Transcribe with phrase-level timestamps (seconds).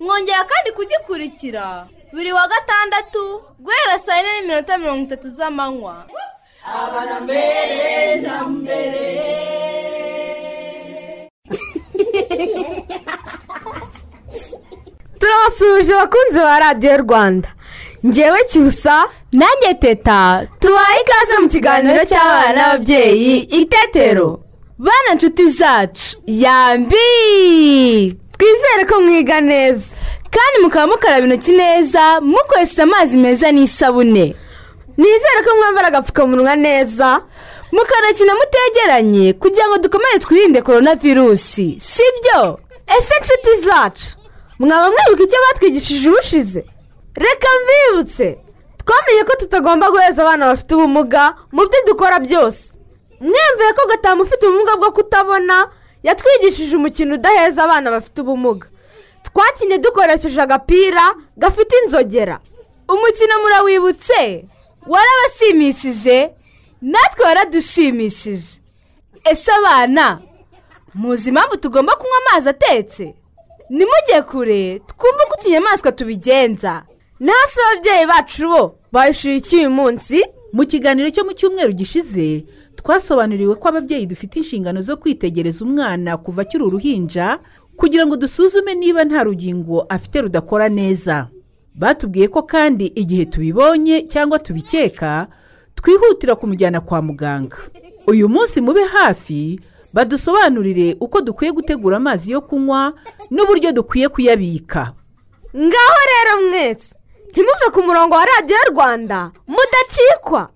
[0.00, 1.86] Mwongera kandi kugikurikira.
[2.12, 6.06] Buri wa gatandatu guhera saa yine n'iminota mirongo itatu z'amanywa.
[15.20, 17.48] Turabasuhuje abakunzi ba radiyo rwanda.
[18.06, 19.04] Ngewe cyusa.
[19.32, 20.46] Nanjye teta.
[20.60, 24.40] Tubaye ikaze mu kiganiro cy'abana n'ababyeyi itetero
[24.78, 26.16] bana nshuti zacu.
[26.26, 28.16] Yambi!
[28.38, 29.96] Twizere ko mwiga neza.
[30.30, 34.36] Kandi mukaba mukaraba intoki neza mukoresheje amazi meza n'isabune.
[34.96, 37.22] Nizere ko mwambara agapfukamunwa neza.
[37.72, 42.60] Mukanakina mutegeranye kugira ngo dukomeze twirinde korona virusi sibyo?
[42.98, 44.16] Ese inshuti zacu?
[44.58, 46.64] Mwaba mwibuka icyo batwigishije ubushize?
[47.14, 48.38] Reka mbibutse
[48.84, 52.78] twamenye ko tutagomba guheza abana bafite ubumuga mu byo dukora byose.
[53.20, 55.68] Mwemveye ko gatamu ufite ubumuga bwo kutabona
[56.06, 58.66] yatwigishije umukino udaheza abana bafite ubumuga.
[59.26, 61.04] Twakinnye dukoresheje agapira
[61.36, 62.36] gafite inzogera.
[62.94, 64.44] Umukino murawibutse?
[64.92, 66.30] Warabashimishije?
[66.82, 68.60] Natwe waradushimishije.
[69.30, 70.20] Ese abana
[70.94, 73.14] muzi impamvu tugomba kunywa amazi atetse?
[73.70, 76.82] Nimujye kure twumve uko utunyamaswa tubigenza.
[77.20, 80.24] Nasi ababyeyi bacu bo bayishyuye iki uyu munsi.
[80.52, 82.44] Mu kiganiro cyo mu cyumweru gishize
[82.86, 87.38] twasobanuriwe ko ababyeyi dufite inshingano zo kwitegereza umwana kuva akiri uruhinja
[87.76, 91.26] kugira ngo dusuzume niba nta rugingo afite rudakora neza.
[91.74, 95.26] Batubwiye ko kandi igihe tubibonye cyangwa tubikeka
[95.74, 97.56] twihutira kumujyana kwa muganga.
[98.06, 99.60] Uyu munsi mube hafi
[99.92, 102.92] badusobanurire uko dukwiye gutegura amazi yo kunywa
[103.30, 104.92] n'uburyo dukwiye kuyabika.
[105.56, 106.94] Ngaho rero mwese
[107.30, 110.50] ntimuve ku murongo wa radiyo rwanda mudacikwa.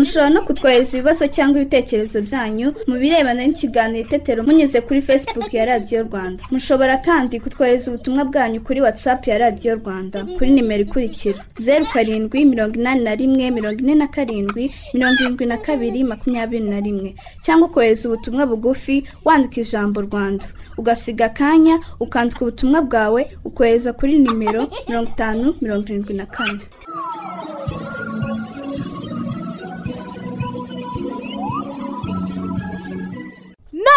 [0.00, 5.64] Mushobora no kutwohereza ibibazo cyangwa ibitekerezo byanyu mu birebana n'ikiganiro itetero munyuze kuri facebook ya
[5.64, 6.42] radiyo rwanda.
[6.50, 12.44] Mushobora kandi kutwohereza ubutumwa bwanyu kuri whatsapp ya radiyo rwanda kuri nimero ikurikira zeru karindwi
[12.44, 17.14] mirongo inani na rimwe mirongo ine na karindwi mirongo irindwi na kabiri makumyabiri na rimwe.
[17.44, 20.46] Cyangwa ukohereza ubutumwa bugufi wandika ijambo rwanda.
[20.78, 26.60] Ugasiga akanya ukandika ubutumwa bwawe ukohereza kuri nimero mirongo itanu mirongo irindwi na kane.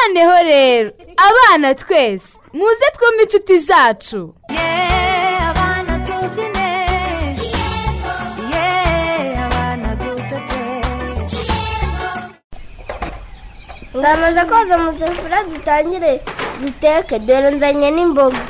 [0.08, 0.91] Noneho rero.
[1.18, 4.36] Abana twese muze twumve inshuti zacu.
[13.97, 16.12] Ngamaze koza mu safuriya dutangire
[16.62, 18.41] duteke dore nzanye n'imboga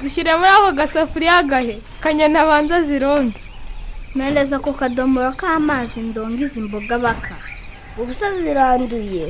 [0.00, 3.38] zishyire muri ako gasafuriya gahe kanyana abanza zironge
[4.16, 7.34] mpereza ku kadomoro k'amazi ndonga izi mboga baka.
[7.98, 9.26] Ubusa ziranduye.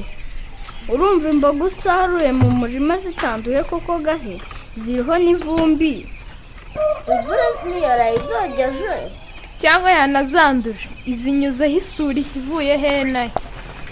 [0.93, 4.37] Urumva imboga usaruye mu murima zitanduye koko gahe?
[4.81, 5.95] Ziriho n'ivumbi.
[7.13, 8.95] Imvura ntiyaraye izogeje
[9.63, 10.87] cyangwa yanazanduje.
[11.13, 13.31] Izinyuzeho isuri ivuye henahe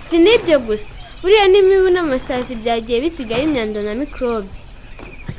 [0.05, 0.95] si n'ibyo gusa.
[1.23, 4.51] Buriya n'imibu n'amasazi byagiye bisigaye imyanda na mikorobe.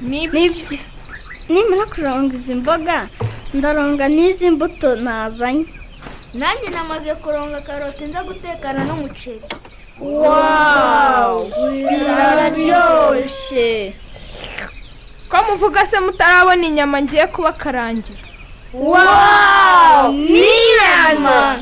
[0.09, 0.77] Nibyo?
[1.51, 2.97] Nimara kuronga izi mboga
[3.53, 5.65] ndaronga n'izi mbuto nazanye.
[6.39, 9.43] Nanjye namaze kuronga karoti nza gutekana n'umuceri.
[10.01, 11.51] Wawu
[11.89, 13.93] biraryoshye
[15.29, 18.19] ko muvuga se mutarabona inyama ngiye kubakarangira
[18.73, 21.57] wawu n'inyama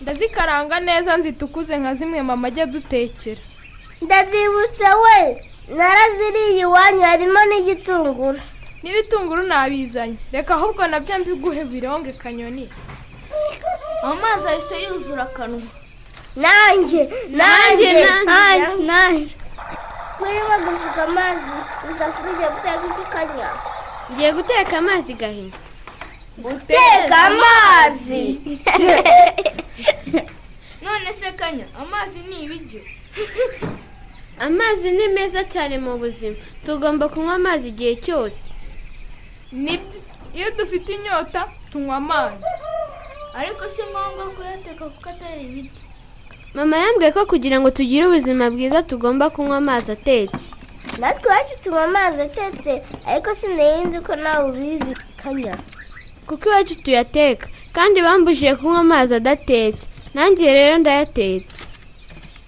[0.00, 3.40] ndazikaranga neza nzitukuze nka zimwe mama ajya dutekera
[4.02, 5.18] ndazibutse we
[5.76, 8.40] naraziriye iwanyu harimo n'igitunguru
[8.82, 12.68] n'ibitunguru nabizanye reka ahubwo na byo mbiguhe bironge kanyoni
[14.02, 15.62] amazi ahise yuzura akanwa
[16.36, 17.92] nanjye nanjye
[18.24, 19.34] Nanjye, nanjye
[20.18, 21.52] kurimo gusuka amazi
[21.90, 23.48] isafuriya igiye guteka ikikanya
[24.12, 25.46] ngiye guteka amazi gahe
[26.38, 28.22] guteka amazi.
[30.82, 32.80] None se kanya amazi ni ibiryo?
[34.38, 36.36] Amazi ni meza cyane mu buzima.
[36.66, 38.50] Tugomba kunywa amazi igihe cyose.
[40.34, 42.44] Iyo dufite inyota tunywa amazi.
[43.34, 45.83] Ariko si ngombwa kuyateka kuko atari ibiryo.
[46.54, 50.54] Mama yambwiye ko kugira ngo tugire ubuzima bwiza tugomba kunywa amazi atetse.
[51.00, 54.92] Natwe iwacu tunywa amazi atetse ariko sinari ko nawe ubizi.
[55.22, 55.56] Kanya.
[56.26, 59.86] Kuko iwacu tuyateka kandi bambujije kunywa amazi adatetse.
[60.14, 61.64] Nanjye rero ndayatetse.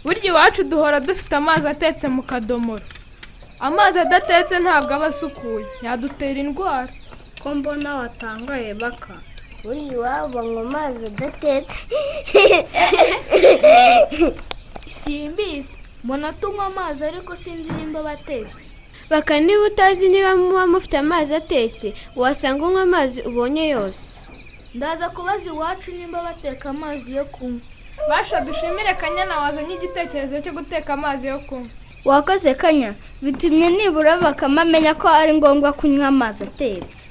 [0.05, 2.85] Burya iwacu duhora dufite amazi atetse mu kadomoro.
[3.61, 5.67] Amazi adatetse ntabwo aba asukuye.
[5.83, 6.89] Yadutera indwara.
[7.43, 9.15] Ko mbona watangaye baka.
[9.65, 11.75] Buriya iwabo banywa amazi adatetse
[14.87, 18.67] simbizi mbona tunywa amazi ariko sinzi nimba batetse.
[19.11, 24.21] Baka niba utazi niba muba mufite amazi atetse wasanga unywa amazi ubonye yose.
[24.75, 27.61] Ndaza kubaza iwacu nimba bateka amazi yo kunywa.
[28.09, 31.69] Basha dushimire kanyana wazanye igitekerezo cyo guteka amazi yo kunywa.
[32.05, 32.95] Wakoze kanya?
[33.23, 37.11] Bitumye nibura bakama amenya ko ari ngombwa kunywa amazi atetse.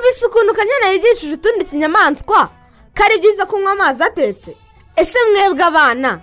[0.00, 2.48] mwumvise ukuntu kanyana yigishije utundi kinyamaswa
[2.96, 4.56] ko ari byiza kunywa amazi atetse.
[4.96, 6.20] Ese mwebwe abana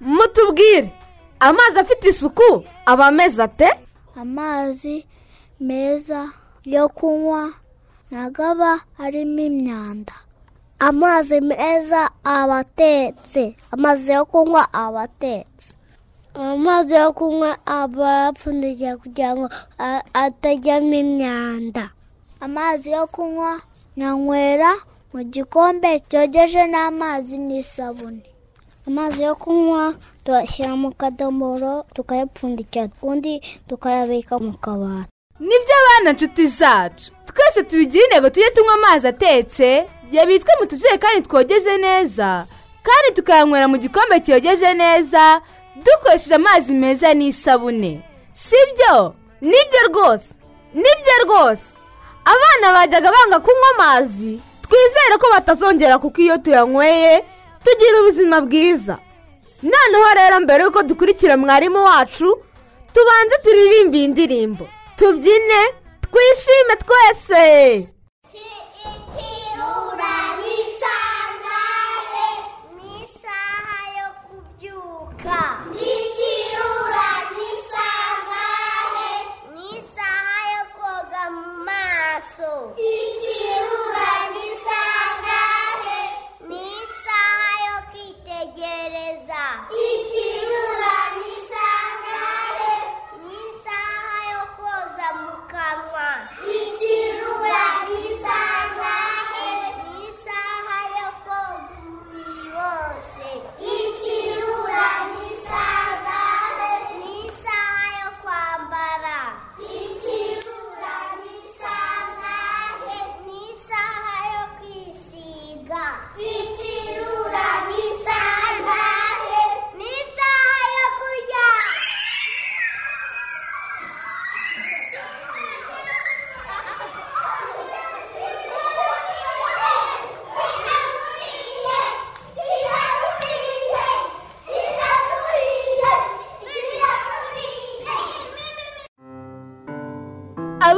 [0.00, 0.92] mutubwire.
[1.40, 3.70] Amazi afite isuku aba ameze ate?
[4.16, 5.06] Amazi
[5.60, 6.30] meza
[6.64, 7.52] yo kunywa
[8.10, 10.12] ntabwo aba arimo imyanda.
[10.78, 13.56] Amazi meza aba atetse.
[13.70, 15.74] Amazi yo kunywa aba atetse.
[16.34, 19.46] Amazi yo kunywa aba apfundikiye kugira ngo
[20.14, 21.90] atajyamo imyanda.
[22.40, 23.60] Amazi yo kunywa
[23.96, 24.74] nyanywera
[25.12, 28.22] mu gikombe cyogeje n'amazi n'isabune.
[28.86, 29.94] Amazi yo kunywa
[30.24, 35.10] tuyashyira mu kadomoro tukayapfundikira ubundi tukayabika mu kabati.
[35.40, 37.12] Nibyo abana nshuti zacu.
[37.26, 42.46] Twese tubigire intego tujye tunywa amazi atetse yabitswe mu tujerekani twogeje neza
[42.82, 45.40] kandi tukayanywera mu gikombe cyogeje neza
[45.84, 48.02] dukoresheje amazi meza n'isabune.
[48.32, 50.34] Si byo ni byo rwose.
[50.74, 51.78] Nibyo rwose.
[52.32, 54.40] Abana bajyaga banga kunywa amazi.
[54.62, 57.24] Twizere ko batazongera kuko iyo tuyanyweye
[57.64, 58.98] tugira ubuzima bwiza.
[59.62, 62.28] Noneho rero mbere y'uko dukurikira mwarimu wacu
[62.94, 64.64] tubanze turirimbe iyi ndirimbo.
[64.96, 65.60] Tubyine
[66.04, 67.44] twishime twese!
[73.98, 75.38] Yo kubyuka.
[82.18, 84.10] Maso ikirura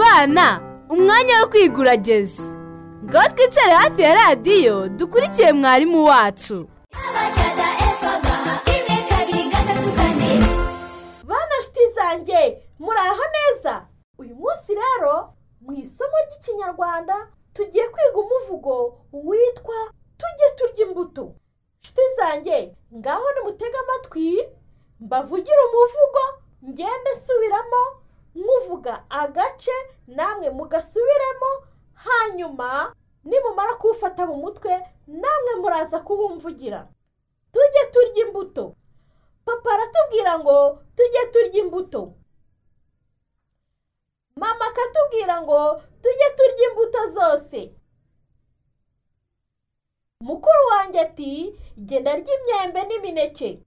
[0.05, 2.43] abana umwanya wo kwiga urageze
[3.05, 6.69] ngaho twicare hafi ya radiyo dukurikiye mwarimu wacu.
[11.25, 13.87] Bana nshuti zanjye muraho neza?
[14.19, 17.17] Uyu munsi rero mu isomo ry'ikinyarwanda
[17.53, 18.75] tugiye kwiga umuvugo
[19.13, 19.79] witwa
[20.19, 21.25] tujye turya imbuto
[21.83, 24.49] nshuti zanjye ngaho nimutege amatwi
[25.01, 26.23] mbavugire umuvugo
[26.69, 27.83] ngende nsubiramo
[28.35, 29.73] muvuga agace
[30.07, 31.51] namwe mugasubiremo
[31.95, 32.95] hanyuma
[33.25, 34.73] nimumara kuwufata mu mutwe
[35.07, 36.89] namwe muraza kuwumvugira.
[37.53, 38.77] Tujye turya imbuto.
[39.45, 42.15] Papa aratubwira ngo tujye turya imbuto.
[44.37, 47.75] Mama akatubwira ngo tujye turya imbuto zose.
[50.21, 53.63] Mukuru wanjye ati genda rya imyembe n'imineke.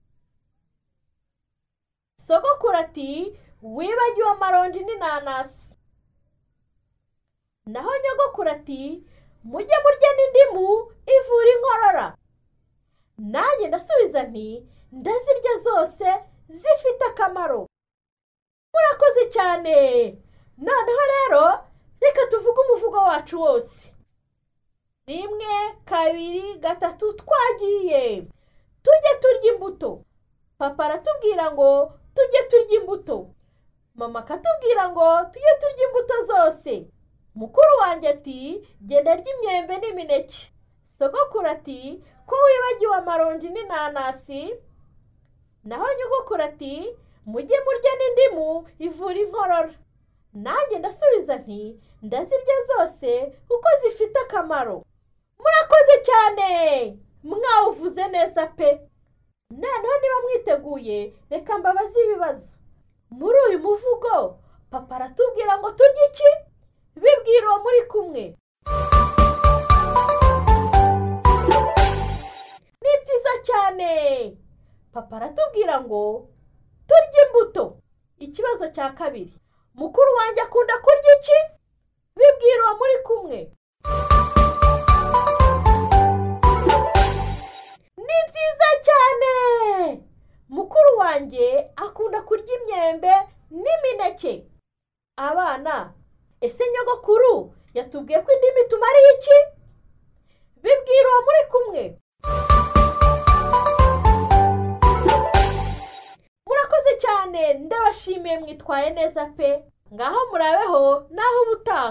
[2.18, 5.76] Sogokuru ati wibagiwe amaronji n'inanasi.
[7.66, 8.82] Naho nyogokuru ati
[9.44, 10.66] mujye murya n'indimu
[11.16, 12.08] ivura inkorora.
[13.18, 14.48] Nanjye ndasubiza nti
[14.92, 16.08] ndazirya zose
[16.50, 17.62] zifite akamaro.
[18.74, 19.76] Murakoze cyane.
[20.58, 21.44] Noneho rero
[22.02, 23.94] reka tuvuge umuvugo wacu wose.
[25.08, 25.56] Rimwe
[25.86, 28.04] kabiri gatatu twagiye.
[28.84, 30.04] Tujye turya imbuto.
[30.58, 33.18] Papa aratubwira ngo tujye turya imbuto.
[33.96, 36.88] Mama akatubwira ngo tujye turya imbuto zose.
[37.36, 40.52] Mukuru wanjye ati genda rya imyembe n'imineke.
[40.98, 44.42] Sogokuru ati ko wibagiwe amaronji n'inanasi?
[45.64, 46.74] Naho nyogokuru ati
[47.26, 48.48] mujye murya n'indimu
[48.86, 49.74] ivura inkorora.
[50.34, 51.62] Nanjye ndasubiza nti
[52.02, 53.10] ndazirya zose
[53.48, 54.78] kuko zifite akamaro.
[55.40, 56.50] Murakoze cyane!
[57.24, 58.70] Mwawuvuze neza pe!
[59.50, 62.48] Noneho niba mwiteguye reka mbabaze ibibazo.
[63.20, 64.16] Muri uyu muvugo
[64.72, 66.30] papa aratubwira ngo turye iki?
[67.02, 68.24] Bibwira uwo muri kumwe.
[72.84, 73.90] Ni byiza cyane.
[74.94, 76.02] Papa aratubwira ngo
[76.90, 77.64] turye imbuto.
[78.26, 79.34] Ikibazo cya kabiri
[79.80, 81.38] mukuru wanjye akunda kurya iki?
[82.18, 83.40] Bibwira uwo muri kumwe.
[88.08, 89.34] Ni byiza cyane.
[90.56, 91.46] Mukuru wanjye
[91.86, 93.14] akunda kurya imyembe
[93.62, 94.34] n'imineke.
[95.28, 95.76] Abana
[96.46, 97.34] ese nyogokuru
[97.78, 99.38] yatubwiye ko indimi tumariye iki?
[100.64, 101.84] Bibwira uwo muri kumwe.
[106.48, 109.50] Murakoze cyane ndabashimiye mwitwaye neza pe.
[109.94, 110.84] Ngaho murabeho
[111.16, 111.90] naho ubutaha.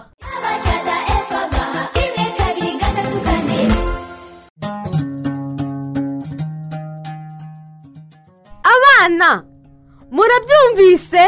[9.12, 9.44] Abana
[10.10, 11.24] murabyumvise?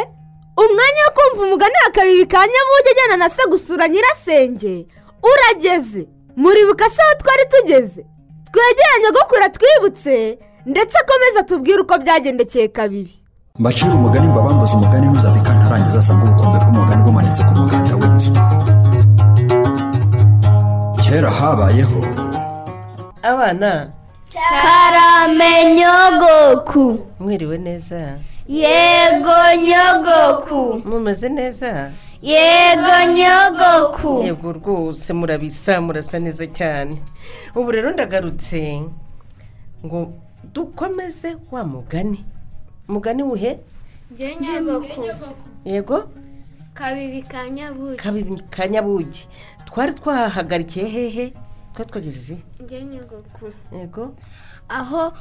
[0.57, 4.87] Umwanya wo kumva umugani wa kabiri ka nyabuge ajyana na se gusura nyirasenge.
[5.23, 6.09] Urageze.
[6.37, 8.07] Muribuka se aho twari tugeze.
[8.53, 13.15] Twegeranye gukura twibutse ndetse akomeza tubwire uko byagendekeye kabiri.
[13.59, 18.33] Mbacira umugani mbabambuze umugani ntuzave kantarangiza asanga ubukombe bw'umugani bumanitse ku muganda w'inzu.
[21.03, 22.01] Kera habayeho
[23.23, 23.91] abana
[24.35, 28.19] karame nyogoku mwiriwe neza.
[28.49, 29.33] Yego
[29.67, 30.89] nyogoku.
[30.89, 31.91] Mumeze neza?
[32.23, 34.23] Yego nyogoku.
[34.25, 37.03] Yego rwose murabisa murasa neza cyane.
[37.55, 38.83] Ubu rero ndagarutse
[39.87, 40.13] ngo
[40.53, 42.25] dukomeze wa mugani.
[42.89, 43.59] Mugani wuhe
[44.41, 45.01] nyogoku.
[45.65, 46.09] yego?
[46.75, 49.29] Kabibi ka nyabuki kabibi ka nyabugi.
[49.65, 51.33] Twari twahagarikiye hehe?
[51.85, 54.15] Twagejeje njye nyogoku yego.
[54.69, 55.13] Aho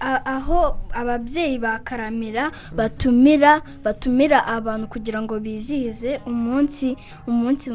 [0.00, 6.96] a- aho ababyeyi ba karamira batumira batumira abantu kugira ngo bizihize umunsi
[7.26, 7.70] umunsi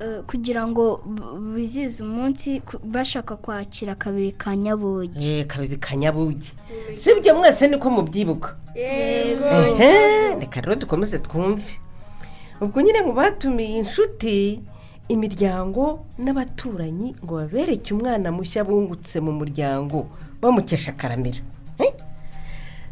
[0.00, 5.18] eh, kugira ngo b- bizihize umunsi bashaka kwakira kabiri ka nyabugi.
[5.28, 6.52] Ye kabibi ka nyabugi.
[6.94, 8.56] Si ibyo mwese niko mubyibuka.
[10.40, 11.80] Reka rero dukomeze twumve.
[12.60, 14.60] Ubwo nyine mu batumiye inshuti
[15.08, 20.06] imiryango n'abaturanyi ngo babereke umwana mushya bungutse mu muryango
[20.42, 21.40] bamukesha karamira
[21.78, 21.92] Eh?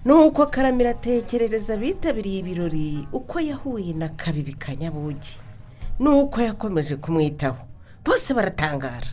[0.05, 5.37] nuko karamira atekerereza abitabiriye ibirori uko yahuye na kabibi ka nyabugi
[5.99, 7.57] nuko yakomeje kumwitaho.
[8.05, 9.09] Bose baratangara.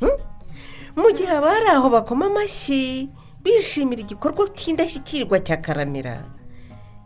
[0.00, 0.18] Hmm?
[0.96, 3.08] mu gihe abari aho bakoma amashyi
[3.44, 6.24] bishimira igikorwa cy'indashyikirwa cya karamira.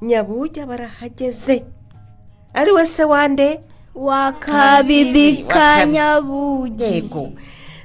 [0.03, 1.65] Nyabugi barahageze
[2.55, 3.61] ari we se wande
[3.95, 5.93] wa kabibi Wa ka Kabibi.
[5.93, 6.85] nyabugi.
[6.95, 7.33] Yego.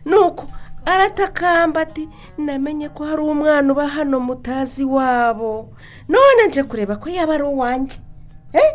[0.05, 0.45] Nuko
[0.85, 5.69] aratakamba ati namenye ko hari umwana uba hano mutazi wabo.
[6.09, 7.97] None nje kureba ko yaba ari uwanjye.
[8.53, 8.73] Eh?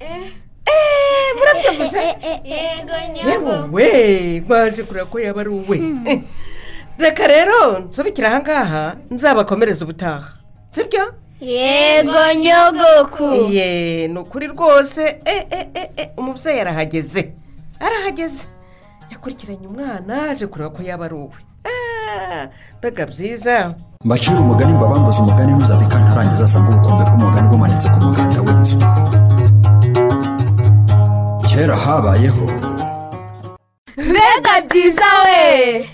[0.00, 1.98] Eh, murabyumvise
[2.44, 2.94] yego
[3.28, 5.78] yewe we baje kureba ko yaba ari uwe.
[6.06, 6.20] Eh,
[6.98, 10.32] reka rero nsubikire ahangaha nzabakomereza ubutaha.
[10.70, 13.50] Sibyo yego nyogoku.
[13.52, 15.02] Ye ni ukuri rwose.
[15.24, 17.32] Eh, eh, eh, eh, umubyeyi arahageze.
[17.80, 18.46] Arahageze.
[19.10, 21.36] Yakurikiranye umwana aje kureba ko yaba ari uwe.
[22.78, 23.74] Mbega byiza.
[24.04, 28.78] Mbacira umugani mbabambuze umugani ntuzave kantarangiza asanga ubukombe bw'umugani bumanitse ku muganda w'inzu.
[31.48, 32.46] Kera habayeho.
[33.96, 35.88] Mbega byiza we.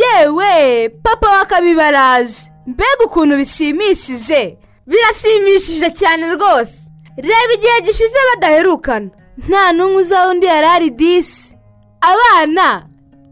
[0.00, 4.56] Yewe papa wa kabibi araje mbega ukuntu bishimishije.
[4.86, 6.76] Birashimishije cyane rwose.
[7.16, 9.10] Reba igihe gishize badaherukana.
[9.48, 11.56] Nta n'umwe uzaba undi yari ari disi.
[12.00, 12.68] Abana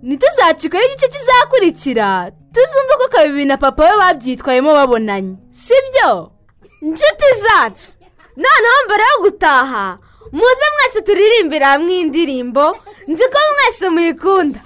[0.03, 2.09] ntituzacikwe n'igice kizakurikira.
[2.55, 5.37] Tuzumve ko kabibi na papa we babyitwayemo babonanye.
[5.51, 6.33] Si byo
[6.83, 7.93] inshuti zacu
[8.37, 9.99] noneho mbere yo gutaha.
[10.33, 12.65] Muze mwese turirimbire hamwe iyi ndirimbo
[13.09, 14.61] nzi ko mwese muyikunda.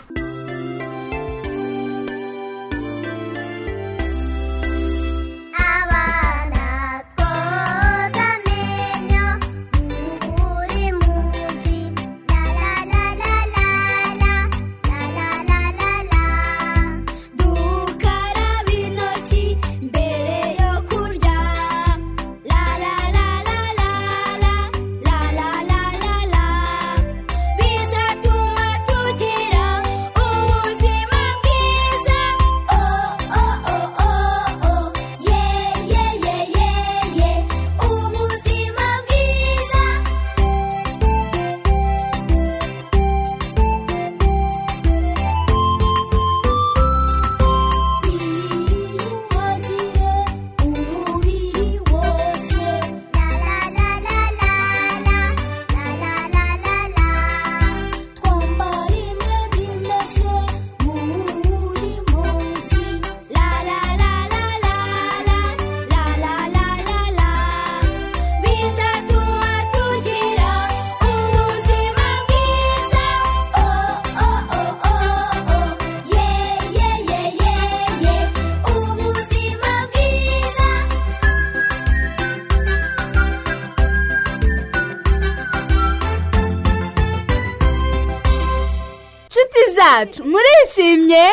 [89.35, 90.25] Inshuti zacu.
[90.31, 91.25] Murishimye?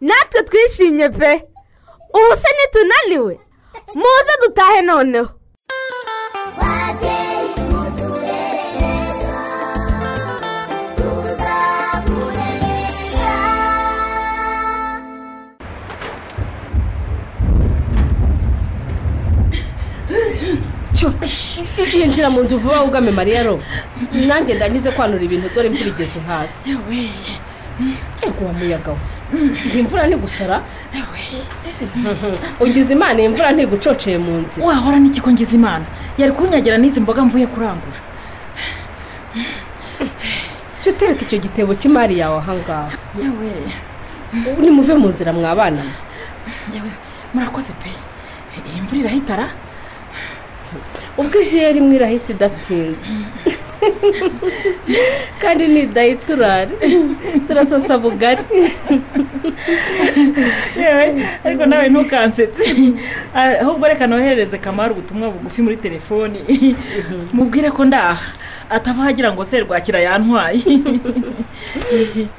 [0.00, 1.32] Natwe twishimye pe.
[2.16, 3.34] Ubu se nitunaniwe
[4.00, 5.30] muze dutahe noneho.
[21.94, 23.54] Yinjira mu nzu vuba wugame mariya ro
[24.28, 26.70] nanjye ndagize kwanura ibintu dore igeze hasi.
[28.22, 28.44] Yego.
[28.46, 28.98] Wa muyaga we
[29.72, 30.62] iyi mvura ni gusara
[32.60, 34.66] ugize imana iyi mvura ntigucoceye mu nzira.
[34.66, 35.84] Wahora n'ikiko ngize imana?
[36.18, 38.00] Yari kunyagira n'izi mboga mvuye kurangura.
[40.80, 43.50] Cyo tereka icyo gitebo cy'imari yawe ahangaha yewe.
[44.60, 45.82] Nimuve mu nzira mwabana
[46.74, 46.90] yewe
[47.34, 47.90] murakoze pe.
[48.68, 49.46] Iyi mvura irahitara
[51.18, 53.08] ubwo iziye rimwe irahita idatinze.
[55.40, 56.70] Kandi nidahita urare
[57.48, 58.42] turasasa bugari.
[60.80, 62.64] Yewe ariko nawe ntukansetse.
[63.34, 66.38] Ahubwo reka noherereze kamara ubutumwa bugufi muri telefoni.
[67.32, 68.18] Mubwire ko ndaha.
[68.70, 70.62] Atava agira ngo serwakira yantwaye.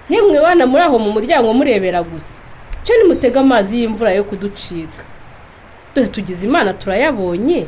[0.09, 2.35] Yemwe bana muri aho mu muryango murebera gusa.
[2.83, 5.03] Cyo nimutega amazi y'imvura yo kuducika.
[5.95, 7.65] Dore tugize imana turayabonye.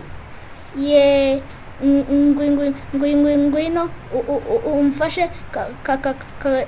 [0.79, 1.41] Ye.
[1.83, 2.73] Ngwino
[3.37, 3.89] ngwino
[4.65, 5.29] umfashe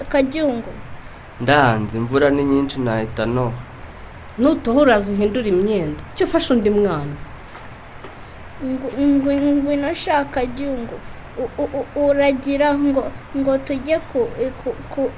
[0.10, 0.72] kabyungu
[1.42, 3.62] ndanze imvura ni nyinshi nahita noha
[4.38, 6.02] nutoha uraza uhindura imyenda.
[6.16, 7.16] Cyo ufashe undi mwana.
[8.64, 10.96] Ngwino shaka byungu
[11.96, 14.30] uragira ngo ngo tujye ku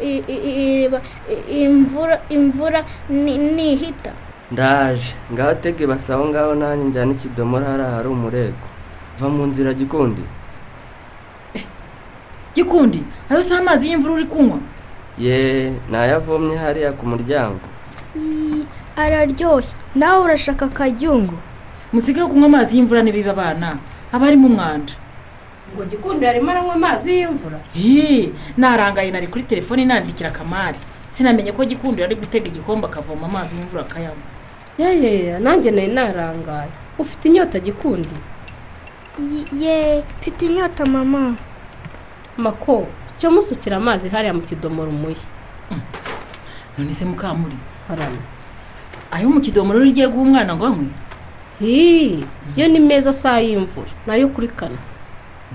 [0.01, 1.01] iriba
[1.49, 4.11] imvura imvura nihita.
[4.51, 5.15] Ndaje.
[5.33, 8.65] Ngaho tege basaho ngaho nanjye njyana ikidomoro hariya hari umurego.
[9.19, 10.21] Va mu nzira gikundi.
[12.55, 13.03] Gikundi?
[13.29, 14.57] Ayo si amazi y'imvura uri kunywa?
[15.17, 17.65] Ye nayavomye hariya ku muryango.
[18.95, 19.75] Araryoshye.
[19.95, 21.33] Nawe urashaka akajyungu
[21.93, 23.77] musige kunywa amazi y'imvura n'ibiba abana.
[24.11, 24.93] Aba arimo umwanda
[25.73, 27.59] ngo gikundi yarimo aranywa amazi y'imvura?
[27.73, 30.77] Hii narangaye nari kuri telefoni nandikira akamari
[31.09, 34.27] sinamenye ko gikundi ari gutega igikombe akavoma amazi y'imvura akayanywa.
[34.77, 36.69] Yeee nanjye nari narangaye.
[36.99, 38.09] Ufite inyota gikundi?
[39.59, 41.35] Ye mfite inyota mama.
[42.37, 45.15] Mako cyo musukira amazi hariya mu kidomoro umuye
[46.77, 47.55] none se mukamuri
[47.87, 48.17] harana
[49.11, 50.87] ayo mu kidomoro ugiye guha umwana ngo anywe?
[51.59, 52.25] Hii
[52.57, 53.87] yo ni meza saa y'imvura.
[54.07, 54.77] Nayo kuri kane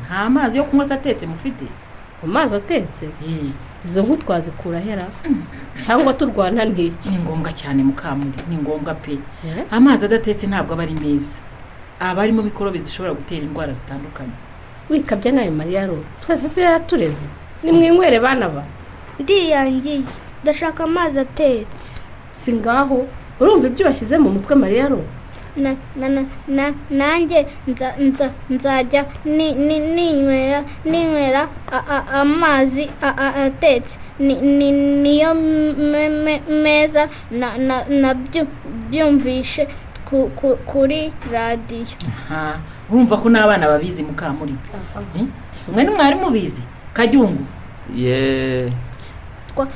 [0.06, 1.64] nta mazi yo kunywa se atetse mufite?
[2.24, 3.08] Amazi atetse?
[3.84, 5.06] Izo nk'u twazikura hera
[5.74, 9.18] cyangwa turwana ntiki ni ngombwa cyane mukamuri ni ngombwa pe.
[9.70, 11.38] Amazi adatetse ntabwo aba ari meza.
[12.00, 14.32] aba arimo mikorobe zishobora gutera indwara zitandukanye.
[14.90, 17.26] Wikabye nawe mariya rero twese si yo yatureze.
[17.62, 18.64] Nimwinywere bana ba.
[19.18, 20.02] Ndiyangiye.
[20.42, 22.00] Ndashaka amazi atetse.
[22.30, 23.06] Si ngaho.
[23.40, 25.04] Urumva ibyo washyize mu mutwe mariya rero
[26.90, 27.46] nanjye
[28.50, 29.04] nzajya
[30.84, 31.48] ninywera
[32.12, 32.90] amazi
[33.46, 33.98] atetse.
[34.20, 35.34] Niyo
[36.62, 37.08] meza.
[38.00, 39.68] Nabyumvishe
[40.08, 41.96] kuri radiyo.
[42.08, 42.56] Aha.
[42.90, 44.54] Urumva ko n'abana babizi mukamuri
[45.16, 45.24] Eh?
[45.68, 46.62] umwe ni mwarimu ubizi?
[46.96, 47.44] Kajyungu
[47.94, 48.72] ye
[49.54, 49.68] twa-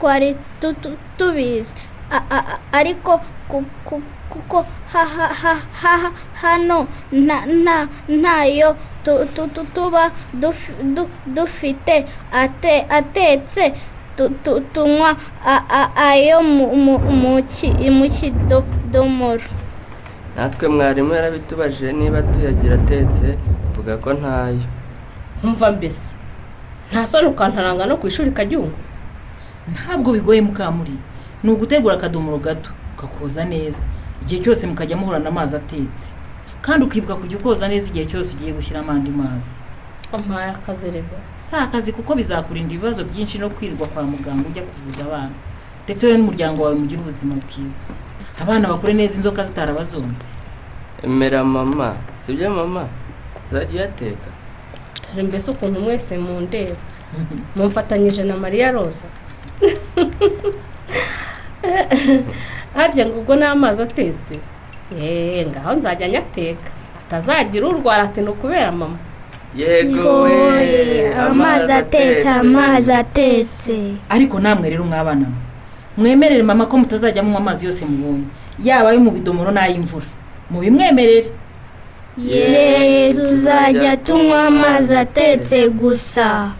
[0.00, 1.74] twari tu- tu- tubizi.
[2.10, 8.76] A- a- a- ariko ku- ku- kuko ha- ha- ha- ha- hano nta- nta- ntayo
[9.04, 12.04] tu- tu- tu- tuba duf- du- dufite.
[12.32, 13.72] Ate- atetse
[14.16, 16.98] tu- tu- tunywa a- a- ayo mu- mu-
[18.92, 19.42] kidomoro
[20.36, 23.38] natwe mwarimu yarabitubajije niba tuyagira atetse
[23.70, 24.60] mvuga ko ntayo.
[25.38, 26.16] Nkumva mbese.
[26.90, 28.76] Nta soni ukantaranga no ku ishuri kajyungu
[29.72, 30.92] ntabwo bigoye mukamuri.
[31.42, 33.80] Ni ugutegura akadomoro gato ukakoza neza.
[34.22, 36.12] Igihe cyose mukajya muhorana amazi atetse.
[36.62, 39.56] Kandi ukibuka kujya ukoza neza igihe cyose ugiye gushyiramo andi mazi
[40.12, 45.04] ampaye akazi rego si akazi kuko bizakurinda ibibazo byinshi no kwirirwa kwa muganga ujya kuvuza
[45.04, 45.32] abana.
[45.84, 47.86] Ndetse wowe n'umuryango wawe mugire ubuzima bwiza.
[48.40, 50.24] Abana bakure neza inzoka zitarabazonze
[51.02, 52.86] emera mama sibyo mama?
[53.46, 54.30] Uzajya uyateka
[55.02, 56.76] dore mbese ukuntu mwese mundeba.
[57.56, 59.04] Mumfatanyije na mariya roza
[62.74, 64.38] harya ngo ubwo n'amazi atetse.
[64.98, 66.70] Eee ngaho nzajya nyateka.
[67.06, 68.96] Atazagira urwara ati ni ukubera mama?
[69.56, 73.94] Yego we amazi atetse amazi atetse.
[74.08, 75.51] Ariko namwe rero mwabana mwe
[75.96, 78.26] mwemerere mama ko mutazajya munywa amazi yose mubonye
[78.64, 80.06] yaba ayo mu bidomoro n'ay'imvura
[80.50, 81.28] mubimwemerere.
[82.18, 86.52] Ye tuzajya tunywa amazi atetse gusa.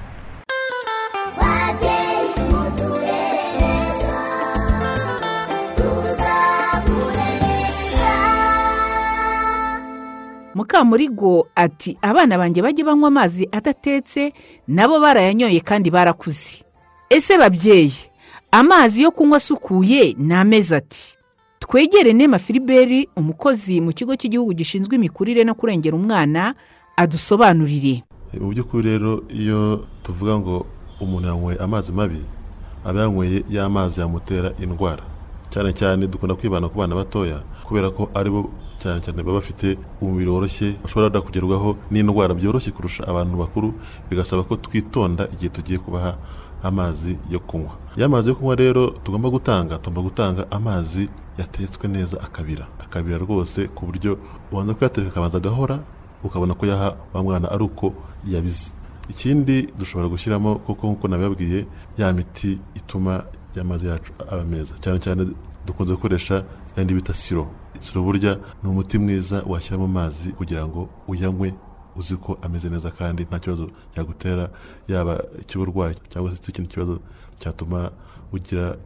[10.54, 14.32] Mukamurigo ati abana banjye bajye banywa amazi adatetse
[14.68, 16.64] nabo barayanyoye kandi barakuze.
[17.10, 18.11] Ese babyeyi?
[18.52, 21.16] Amazi yo kunywa asukuye ni amezi ati
[21.58, 26.54] twegere nema filiberi umukozi mu kigo cy'igihugu gishinzwe imikurire no kurengera umwana
[26.96, 28.04] adusobanurire.
[28.40, 30.66] Mu by'ukuri rero iyo tuvuga ngo
[31.00, 32.20] umuntu yanyweye amazi mabi
[32.84, 35.02] aba yanyweye ya mazi yamutera indwara.
[35.50, 39.78] Cyane cyane dukunda kwibanda ku bana batoya kubera ko ari bo cyane cyane baba bafite
[40.00, 43.72] umubiri woroshye bashobora kugerwaho n'indwara byoroshye kurusha abantu bakuru
[44.10, 46.16] bigasaba ko twitonda igihe tugiye kubaha
[46.62, 47.70] amazi yo kunywa.
[47.96, 52.66] Ya mazi yo kunywa rero tugomba gutanga tugomba gutanga amazi yatetswe neza akabira.
[52.80, 54.18] Akabira rwose ku buryo
[54.52, 55.78] ubanza kuyateka akabanza agahora
[56.24, 57.92] ukabona ko yaha wa mwana ari uko
[58.28, 58.70] yabize.
[59.10, 61.66] Ikindi dushobora gushyiramo kuko nk'uko nabibabwiye
[61.98, 63.24] ya miti ituma
[63.56, 64.74] y'amazi yacu aba meza.
[64.80, 65.26] Cyane cyane
[65.66, 66.44] dukunze gukoresha
[66.76, 67.46] yandi bita siro.
[67.80, 71.54] Siro burya ni umuti mwiza washyira mu mazi kugira ngo uyanywe
[71.96, 74.50] uzi ko ameze neza kandi nta kibazo cyagutera
[74.88, 77.00] yaba icy'uburwayi cyangwa se ikindi kibazo
[77.40, 77.90] cyatuma
[78.32, 78.76] ugira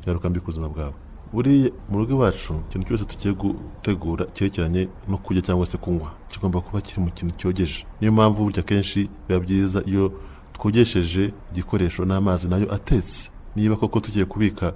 [0.00, 0.94] ingaruka mbi ku buzima bwawe.
[1.32, 6.60] Buriya mu rugo iwacu ikintu cyose tugiye gutegura cyerekeranye no kurya cyangwa se kunywa kigomba
[6.60, 7.86] kuba kiri mu kintu cyogeje.
[8.00, 10.12] Niyo mpamvu burya akenshi biba byiza iyo
[10.52, 13.30] twogesheje igikoresho n'amazi na yo atetse.
[13.56, 14.72] Niba koko tugiye kubika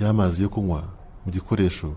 [0.00, 0.82] ya mazi yo kunywa
[1.26, 1.92] mu gikoresho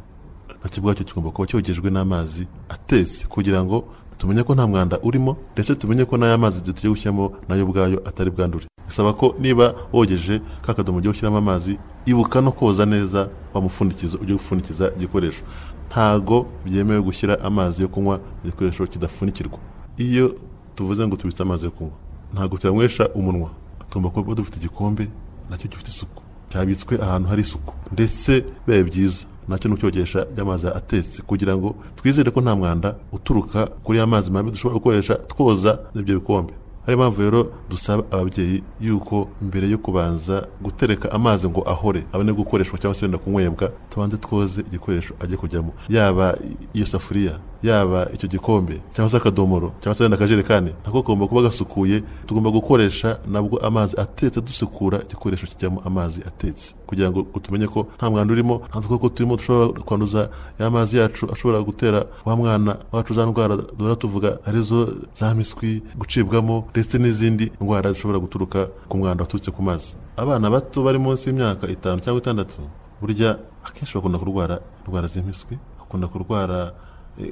[0.64, 5.38] na cyo ubwacyo kigomba kuba cyogejwe n'amazi atetse kugira ngo tumenye ko nta mwanda urimo
[5.54, 9.74] ndetse tumenye ko n'aya mazi tugiye gushyiramo na yo ubwayo atari bwandure bisaba ko niba
[9.94, 15.44] wogeje ka kadomo ugiye gushyiramo amazi ibuka no koza neza wa mupfundikizo ujye gupfundikiza igikoresho.
[15.90, 19.60] Ntago byemewe gushyira amazi yo kunywa mu gikoresho kidafunikirwa.
[19.98, 20.36] Iyo
[20.76, 21.94] tuvuze ngo tubitse amazi yo kunywa
[22.34, 23.50] ntabwo tuyanywesha umunwa.
[23.90, 25.08] Tugomba kuba dufite igikombe
[25.50, 26.22] na cyo gifite isuku.
[26.50, 29.26] Cyabitswe ahantu hari isuku ndetse bibaye byiza.
[29.48, 31.22] Na cyo ni ucyogesha y'amazi atetse.
[31.22, 36.16] Kugira ngo twizere ko nta mwanda uturuka kuri ya mazi mabi dushobora gukoresha twoza n'ibyo
[36.20, 36.54] bikombe.
[36.88, 42.80] Ariyo mpamvu rero dusaba ababyeyi yuko mbere yo kubanza gutereka amazi ngo ahore abone gukoreshwa
[42.80, 45.74] cyangwa se wenda kunywebwa tubanze twoze igikoresho ajye kujyamo.
[45.90, 46.38] Yaba
[46.74, 51.42] iyo safuriya yaba icyo gikombe cyangwa se akadomoro cyangwa se wenda akajerekani nako kagomba kuba
[51.42, 57.88] gasukuye tugomba gukoresha nabwo amazi atetse dusukura igikoresho kijyamo amazi atetse kugira ngo tumenye ko
[57.98, 62.78] nta mwanda urimo nta dukoko turimo dushobora kwanduza ya mazi yacu ashobora gutera wa mwana
[62.92, 68.66] wacu za ndwara duhora tuvuga ari zo za miswi gucibwamo ndetse n'izindi ndwara zishobora guturuka
[68.90, 69.96] ku mwanda waturutse ku mazi.
[70.18, 72.56] Abana bato bari munsi y'imyaka itanu cyangwa itandatu
[73.02, 76.72] burya akenshi bakunda kurwara indwara z'impiswi bakunda kurwara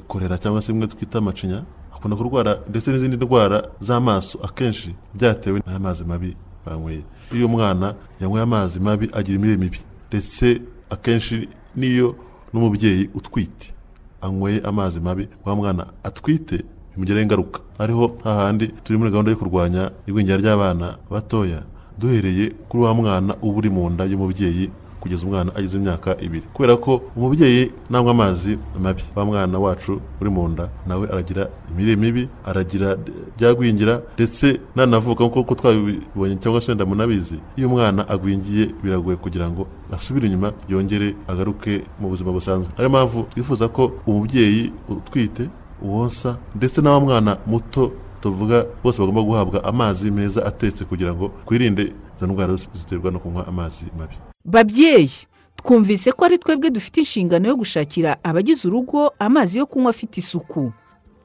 [0.08, 6.04] korera cyangwa se imwe twita amacinya bakunda kurwara ndetse n'izindi ndwara z'amaso akenshi byatewe n'amazi
[6.06, 7.04] mabi banyweye.
[7.34, 12.16] Iyo umwana yanyweye amazi mabi agira imirire mibi ndetse akenshi n'iyo
[12.54, 13.74] n'umubyeyi utwite
[14.22, 17.60] anyweye amazi mabi wa mwana atwite bimugiraho ingaruka.
[17.80, 21.64] Ariho hahandi turi muri gahunda yo kurwanya igwingira ry'abana batoya
[22.00, 24.70] duhereye kuri wa mwana uba uri mu nda y'umubyeyi
[25.04, 26.48] kugeza umwana agize imyaka ibiri.
[26.56, 31.96] Kubera ko umubyeyi nanywa amazi mabi wa mwana wacu uri mu nda nawe aragira imirire
[31.96, 32.96] mibi aragira
[33.38, 39.68] byagwingira ndetse nanavuka nk'uko twabibonye cyangwa se wenda munabizi iyo umwana agwingiye biragoye kugira ngo
[39.92, 42.70] asubire inyuma yongere agaruke mu buzima busanzwe.
[42.80, 45.50] Ariyo mpamvu twifuza ko umubyeyi utwite
[45.84, 51.32] uwonsa ndetse na wa mwana muto tuvuga bose bagomba guhabwa amazi meza atetse kugira ngo
[51.46, 54.16] twirinde izo ndwara ziterwa no kunywa amazi mabi.
[54.46, 55.12] Babyeyi
[55.56, 60.72] twumvise ko ari twebwe dufite inshingano yo gushakira abagize urugo amazi yo kunywa afite isuku.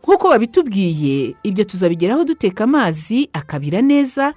[0.03, 4.33] Nk'uko babitubwiye ibyo tuzabigeraho duteka amazi akabira neza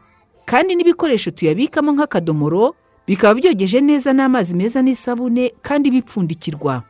[0.45, 2.75] kandi n'ibikoresho tuyabikamo nk'akadomoro
[3.07, 6.83] bikaba byogeje neza n'amazi meza n'isabune kandi bipfundikirwa.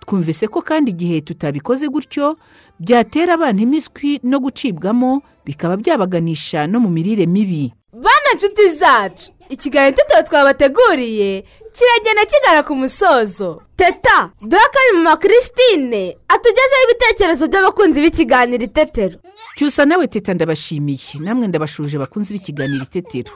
[0.00, 2.36] Twumvise ko kandi igihe tutabikoze gutyo
[2.80, 7.72] byatera abana impiswi no gucibwamo bikaba byabaganisha no mu mirire mibi.
[8.02, 9.32] Bana nshuti zacu.
[9.48, 11.44] Ikiganiro itetero twabateguriye
[11.76, 13.62] kiragenda kigana ku musozo.
[13.76, 19.18] Teta dore ko ari mama christine atugezeho ibitekerezo by'abakunzi b'ikiganiro itetero.
[19.56, 21.20] Cyusa nawe teta ndabashimiye.
[21.20, 23.32] Namwe ndabashuje bakunze b'ikiganiro itetero.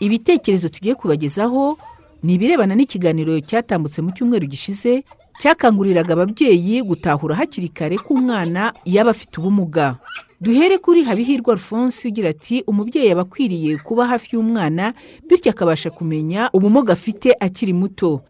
[0.00, 1.78] Ibitekerezo tugiye kubagezaho
[2.22, 5.04] ni ibirebana n'ikiganiro cyatambutse mu cyumweru gishize
[5.40, 9.96] cyakanguriraga ababyeyi gutahura hakiri kare ko umwana yaba afite ubumuga.
[10.40, 14.94] Duhere kuri habihirwa alphonse ugira ati umubyeyi aba akwiriye kuba hafi y'umwana
[15.28, 18.20] bityo akabasha kumenya ubumuga afite akiri muto.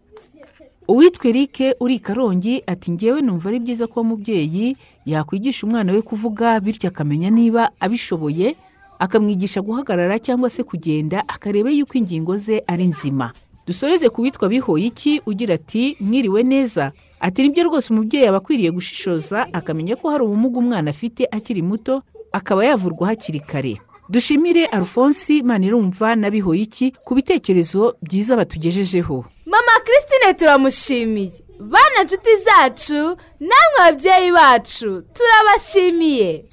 [0.89, 6.61] Uwitwa erike uri karongi ati ngewe numva ari byiza ko umubyeyi yakwigisha umwana we kuvuga
[6.61, 8.57] bityo akamenya niba abishoboye
[8.99, 13.33] akamwigisha guhagarara cyangwa se kugenda akareba yuko ingingo ze ari nzima.
[13.67, 16.93] Dusoreze ku witwa bihoye iki ugira ati mwiriwe neza.
[17.21, 21.63] Ati ni byo rwose umubyeyi aba akwiriye gushishoza akamenya ko hari ubumuga umwana afite akiri
[21.63, 22.03] muto
[22.33, 23.81] akaba yavurwa hakiri kare.
[24.09, 29.25] Dushimire alphonse manirumva na bihoye iki ku bitekerezo byiza batugejejeho.
[29.47, 31.31] Mama christine turamushimiye.
[31.61, 33.01] Bana nshuti zacu
[33.41, 36.45] namwe ababyeyi bacu turabashimiye.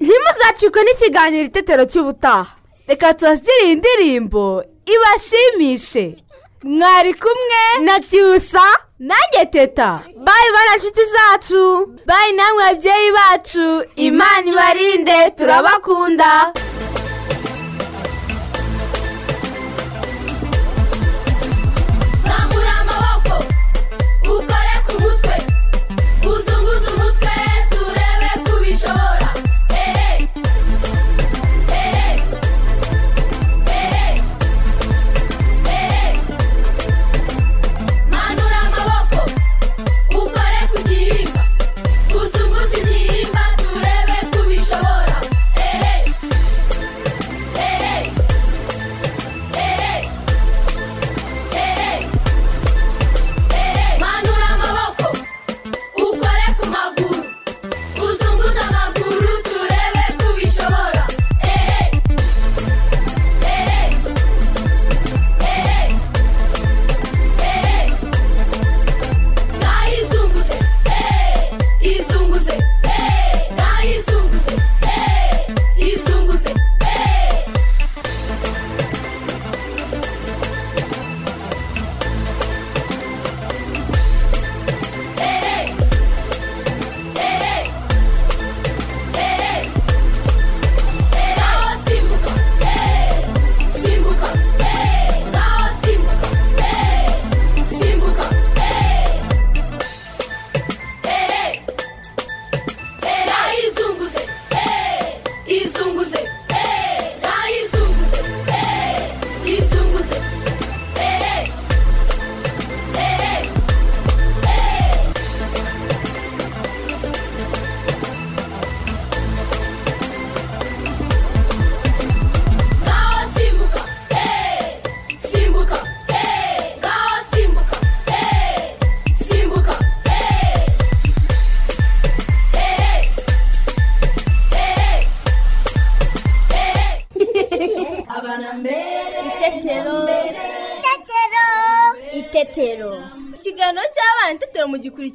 [0.00, 2.56] Ntimuzacikwe n'ikiganiro itetero cy'ubutaha.
[2.88, 6.16] Reka tubashyire indirimbo ibashimishe.
[6.62, 8.62] Mwari kumwe na cyusa
[8.98, 10.00] nanjye teta.
[10.16, 11.94] Bayi bana nshuti zacu.
[12.06, 13.84] Bayi namwe ababyeyi bacu.
[13.96, 16.52] Imana ibarinde turabakunda.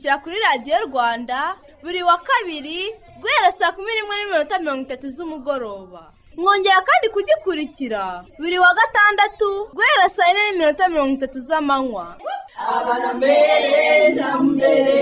[0.04, 6.12] Mugikurikira kuri radiyo rwanda buri wa kabiri guhera saa kumi n'imwe n'iminota mirongo itatu z'umugoroba.
[6.36, 12.18] Mwongera kandi kugikurikira buri wa gatandatu guhera saa yine n'iminota mirongo itatu z'amanywa.
[12.60, 15.00] Abana mbere na mbere.